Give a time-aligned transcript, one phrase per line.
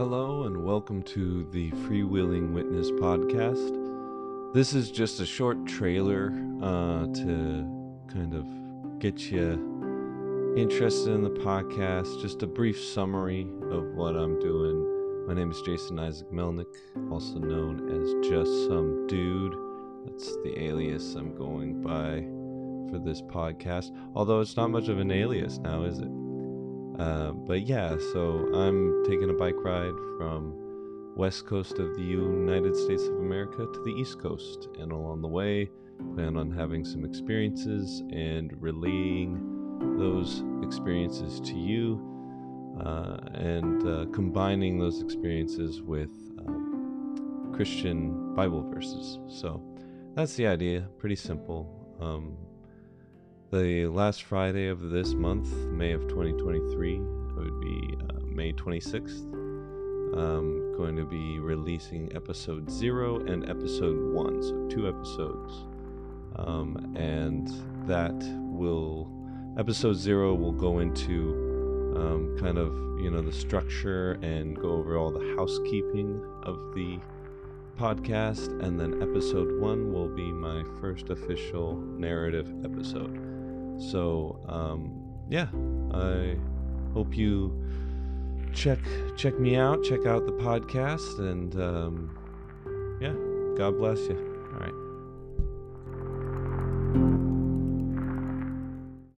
[0.00, 4.54] Hello, and welcome to the Freewheeling Witness podcast.
[4.54, 6.32] This is just a short trailer
[6.62, 12.18] uh, to kind of get you interested in the podcast.
[12.22, 15.26] Just a brief summary of what I'm doing.
[15.26, 16.74] My name is Jason Isaac Melnick,
[17.10, 19.54] also known as Just Some Dude.
[20.06, 22.22] That's the alias I'm going by
[22.90, 23.94] for this podcast.
[24.14, 26.08] Although it's not much of an alias now, is it?
[27.00, 30.54] Uh, but yeah, so I'm taking a bike ride from
[31.16, 35.28] west coast of the United States of America to the east coast, and along the
[35.28, 35.70] way,
[36.14, 41.98] plan on having some experiences and relaying those experiences to you,
[42.84, 46.10] uh, and uh, combining those experiences with
[46.46, 49.18] um, Christian Bible verses.
[49.26, 49.62] So
[50.14, 50.86] that's the idea.
[50.98, 51.96] Pretty simple.
[51.98, 52.36] Um,
[53.50, 59.24] the last Friday of this month, May of 2023, would be uh, May 26th.
[60.16, 65.66] I'm going to be releasing episode 0 and episode 1, so two episodes.
[66.36, 67.48] Um, and
[67.88, 69.10] that will,
[69.58, 74.96] episode 0 will go into um, kind of, you know, the structure and go over
[74.96, 77.00] all the housekeeping of the
[77.76, 78.62] podcast.
[78.62, 83.29] And then episode 1 will be my first official narrative episode.
[83.80, 84.92] So um,
[85.28, 85.48] yeah,
[85.92, 86.36] I
[86.92, 87.64] hope you
[88.52, 88.78] check
[89.16, 92.18] check me out, check out the podcast, and um,
[93.00, 93.14] yeah,
[93.56, 94.16] God bless you.
[94.52, 94.90] All right.